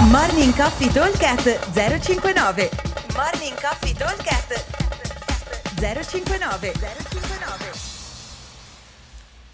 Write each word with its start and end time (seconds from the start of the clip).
Morning 0.00 0.54
Coffee 0.54 0.92
Talkcast 0.92 1.72
059 1.72 2.70
Morning 3.16 3.60
Coffee 3.60 3.92
Talkcast 3.92 4.64
059 5.74 6.72
059 6.72 7.72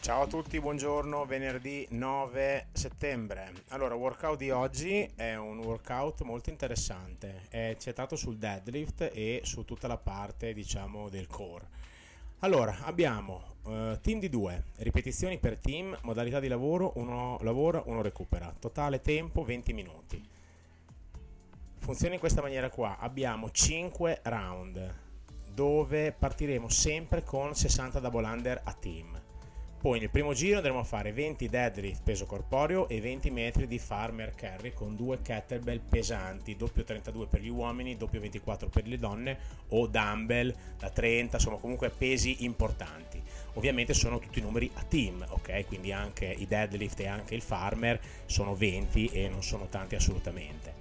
Ciao 0.00 0.22
a 0.22 0.26
tutti, 0.26 0.58
buongiorno, 0.58 1.24
venerdì 1.26 1.86
9 1.90 2.66
settembre. 2.72 3.52
Allora, 3.68 3.94
workout 3.94 4.36
di 4.36 4.50
oggi 4.50 5.08
è 5.14 5.36
un 5.36 5.58
workout 5.60 6.22
molto 6.22 6.50
interessante, 6.50 7.42
è 7.48 7.76
centrato 7.78 8.16
sul 8.16 8.36
deadlift 8.36 9.10
e 9.14 9.42
su 9.44 9.64
tutta 9.64 9.86
la 9.86 9.96
parte, 9.96 10.52
diciamo, 10.52 11.08
del 11.08 11.28
core. 11.28 11.68
Allora, 12.40 12.78
abbiamo 12.82 13.54
uh, 13.62 14.00
team 14.00 14.18
di 14.18 14.28
due, 14.28 14.64
ripetizioni 14.78 15.38
per 15.38 15.58
team, 15.58 15.96
modalità 16.02 16.40
di 16.40 16.48
lavoro, 16.48 16.90
uno 16.96 17.38
lavora, 17.42 17.80
uno 17.86 18.02
recupera, 18.02 18.52
totale 18.58 19.00
tempo 19.00 19.44
20 19.44 19.72
minuti. 19.72 20.30
Funziona 21.82 22.14
in 22.14 22.20
questa 22.20 22.40
maniera 22.40 22.70
qua, 22.70 22.96
abbiamo 22.98 23.50
5 23.50 24.20
round 24.22 25.00
dove 25.52 26.12
partiremo 26.12 26.68
sempre 26.68 27.24
con 27.24 27.54
60 27.56 27.98
double 27.98 28.24
under 28.24 28.60
a 28.62 28.72
team 28.72 29.20
poi 29.82 29.98
nel 29.98 30.10
primo 30.10 30.32
giro 30.32 30.58
andremo 30.58 30.78
a 30.78 30.84
fare 30.84 31.12
20 31.12 31.48
deadlift 31.48 32.02
peso 32.04 32.24
corporeo 32.24 32.88
e 32.88 33.00
20 33.00 33.32
metri 33.32 33.66
di 33.66 33.80
farmer 33.80 34.32
carry 34.32 34.72
con 34.72 34.94
due 34.94 35.20
kettlebell 35.20 35.80
pesanti, 35.80 36.54
doppio 36.54 36.84
32 36.84 37.26
per 37.26 37.40
gli 37.40 37.48
uomini, 37.48 37.96
doppio 37.96 38.20
24 38.20 38.68
per 38.68 38.86
le 38.86 38.96
donne 38.96 39.38
o 39.70 39.88
dumbbell 39.88 40.54
da 40.78 40.88
30, 40.88 41.34
insomma 41.34 41.56
comunque 41.56 41.90
pesi 41.90 42.44
importanti. 42.44 43.20
Ovviamente 43.54 43.92
sono 43.92 44.20
tutti 44.20 44.40
numeri 44.40 44.70
a 44.74 44.84
team, 44.84 45.26
ok? 45.28 45.66
Quindi 45.66 45.90
anche 45.90 46.26
i 46.26 46.46
deadlift 46.46 47.00
e 47.00 47.08
anche 47.08 47.34
il 47.34 47.42
farmer 47.42 48.00
sono 48.26 48.54
20 48.54 49.06
e 49.06 49.28
non 49.28 49.42
sono 49.42 49.66
tanti 49.66 49.96
assolutamente. 49.96 50.74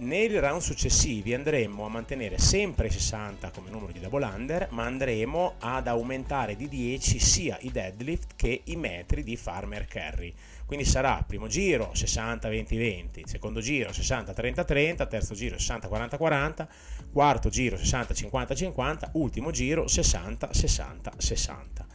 Nei 0.00 0.28
round 0.38 0.60
successivi 0.60 1.34
andremo 1.34 1.84
a 1.84 1.88
mantenere 1.88 2.38
sempre 2.38 2.86
i 2.86 2.90
60 2.90 3.50
come 3.50 3.68
numero 3.68 3.90
di 3.90 3.98
double 3.98 4.24
under, 4.24 4.68
ma 4.70 4.84
andremo 4.84 5.54
ad 5.58 5.88
aumentare 5.88 6.54
di 6.54 6.68
10 6.68 7.18
sia 7.18 7.58
i 7.62 7.72
deadlift 7.72 8.36
che 8.36 8.60
i 8.62 8.76
metri 8.76 9.24
di 9.24 9.36
farmer 9.36 9.86
carry. 9.86 10.32
Quindi 10.66 10.84
sarà 10.84 11.24
primo 11.26 11.48
giro 11.48 11.90
60 11.94 12.48
20 12.48 12.76
20, 12.76 13.22
secondo 13.26 13.60
giro 13.60 13.92
60 13.92 14.32
30 14.32 14.64
30, 14.64 15.06
terzo 15.06 15.34
giro 15.34 15.58
60 15.58 15.88
40 15.88 16.16
40, 16.16 16.68
quarto 17.12 17.48
giro 17.48 17.76
60 17.76 18.14
50 18.14 18.54
50, 18.54 19.10
ultimo 19.14 19.50
giro 19.50 19.88
60 19.88 20.52
60 20.54 21.12
60. 21.16 21.86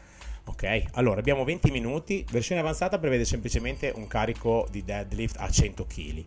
Ok, 0.45 0.83
allora 0.94 1.19
abbiamo 1.19 1.45
20 1.45 1.72
minuti, 1.72 2.25
versione 2.30 2.59
avanzata 2.59 2.99
prevede 2.99 3.23
semplicemente 3.23 3.94
un 3.95 4.08
carico 4.08 4.67
di 4.69 4.83
deadlift 4.83 5.38
a 5.39 5.50
100 5.50 5.85
kg. 5.85 6.25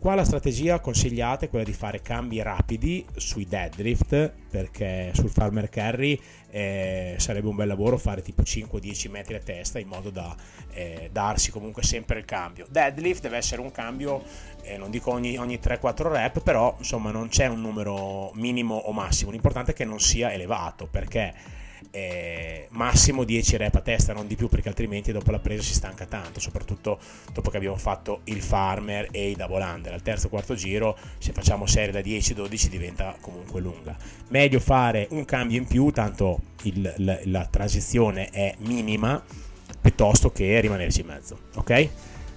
Qua 0.00 0.14
la 0.14 0.24
strategia 0.24 0.80
consigliata 0.80 1.44
è 1.44 1.50
quella 1.50 1.66
di 1.66 1.74
fare 1.74 2.00
cambi 2.00 2.40
rapidi 2.40 3.04
sui 3.16 3.46
deadlift 3.46 4.32
perché 4.48 5.10
sul 5.12 5.28
farmer 5.28 5.68
carry 5.68 6.18
eh, 6.48 7.16
sarebbe 7.18 7.48
un 7.48 7.56
bel 7.56 7.68
lavoro 7.68 7.98
fare 7.98 8.22
tipo 8.22 8.40
5-10 8.40 9.10
metri 9.10 9.34
a 9.34 9.40
testa 9.40 9.78
in 9.78 9.88
modo 9.88 10.08
da 10.08 10.34
eh, 10.72 11.10
darsi 11.12 11.50
comunque 11.50 11.82
sempre 11.82 12.18
il 12.18 12.24
cambio. 12.24 12.66
Deadlift 12.70 13.20
deve 13.20 13.36
essere 13.36 13.60
un 13.60 13.70
cambio, 13.70 14.24
eh, 14.62 14.78
non 14.78 14.90
dico 14.90 15.12
ogni, 15.12 15.36
ogni 15.36 15.58
3-4 15.62 16.10
rep, 16.10 16.40
però 16.40 16.76
insomma 16.78 17.10
non 17.10 17.28
c'è 17.28 17.46
un 17.46 17.60
numero 17.60 18.30
minimo 18.36 18.76
o 18.76 18.92
massimo, 18.92 19.30
l'importante 19.30 19.72
è 19.72 19.74
che 19.74 19.84
non 19.84 20.00
sia 20.00 20.32
elevato 20.32 20.86
perché 20.86 21.58
eh, 21.90 22.66
massimo 22.70 23.24
10 23.24 23.56
rep 23.56 23.74
a 23.74 23.80
testa, 23.80 24.12
non 24.12 24.26
di 24.26 24.36
più 24.36 24.48
perché 24.48 24.68
altrimenti 24.68 25.12
dopo 25.12 25.30
la 25.30 25.38
presa 25.38 25.62
si 25.62 25.74
stanca 25.74 26.06
tanto, 26.06 26.40
soprattutto 26.40 26.98
dopo 27.32 27.50
che 27.50 27.56
abbiamo 27.56 27.76
fatto 27.76 28.20
il 28.24 28.42
farmer 28.42 29.08
e 29.10 29.30
i 29.30 29.34
double 29.34 29.62
under. 29.62 29.92
Al 29.92 30.02
terzo 30.02 30.28
quarto 30.28 30.54
giro, 30.54 30.96
se 31.18 31.32
facciamo 31.32 31.66
serie 31.66 31.92
da 31.92 32.00
10-12 32.00 32.66
diventa 32.66 33.16
comunque 33.20 33.60
lunga. 33.60 33.96
Meglio 34.28 34.60
fare 34.60 35.08
un 35.10 35.24
cambio 35.24 35.58
in 35.58 35.66
più, 35.66 35.90
tanto 35.90 36.40
il, 36.62 36.94
la, 36.98 37.18
la 37.24 37.46
transizione 37.46 38.30
è 38.30 38.54
minima, 38.58 39.22
piuttosto 39.80 40.30
che 40.30 40.60
rimanerci 40.60 41.00
in 41.00 41.06
mezzo, 41.06 41.38
ok? 41.54 41.88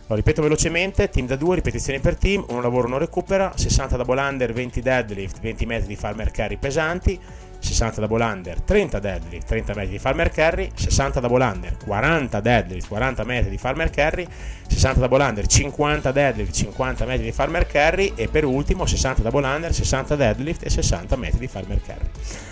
Lo 0.08 0.16
ripeto 0.16 0.42
velocemente, 0.42 1.10
team 1.10 1.28
da 1.28 1.38
2, 1.38 1.56
ripetizioni 1.56 2.00
per 2.00 2.18
team, 2.18 2.46
uno 2.50 2.62
lavoro 2.62 2.90
non 2.90 3.00
recupera, 3.00 3.54
60 3.56 3.96
double 3.96 4.20
under, 4.20 4.52
20 4.52 4.82
deadlift, 4.82 5.40
20 5.40 5.66
metri 5.66 5.88
di 5.88 5.96
farmer 5.96 6.30
carry 6.30 6.58
pesanti, 6.58 7.18
60 7.64 8.02
double 8.02 8.24
under, 8.24 8.62
30 8.62 9.00
deadlift, 9.00 9.48
30 9.48 9.74
metri 9.74 9.92
di 9.92 10.00
farmer 10.00 10.30
carry, 10.30 10.70
60 10.74 11.20
double 11.20 11.44
under, 11.44 11.78
40 11.78 12.40
deadlift, 12.40 12.88
40 12.88 13.24
metri 13.24 13.50
di 13.50 13.58
farmer 13.58 13.90
carry, 13.90 14.28
60 14.68 15.00
double 15.00 15.24
under, 15.24 15.48
50 15.48 16.12
deadlift, 16.12 16.54
50 16.54 17.06
metri 17.06 17.24
di 17.24 17.32
farmer 17.32 17.66
carry 17.66 18.14
e 18.16 18.28
per 18.28 18.46
ultimo 18.46 18.86
60 18.86 19.22
double 19.22 19.46
under, 19.46 19.74
60 19.74 20.16
deadlift 20.16 20.66
e 20.66 20.70
60 20.70 21.16
metri 21.16 21.40
di 21.40 21.48
farmer 21.48 21.82
carry. 21.82 22.10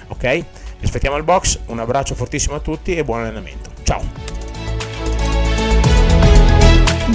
Ok? 0.07 0.45
Vi 0.79 0.85
aspettiamo 0.85 1.15
al 1.15 1.23
box, 1.23 1.59
un 1.67 1.79
abbraccio 1.79 2.15
fortissimo 2.15 2.55
a 2.55 2.59
tutti 2.59 2.95
e 2.95 3.03
buon 3.03 3.21
allenamento. 3.21 3.71
Ciao! 3.83 4.03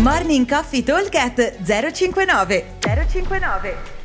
Morning 0.03 0.47
Coffee 0.47 0.83
Talk 0.83 1.11
059 1.65 2.65
059 2.81 3.96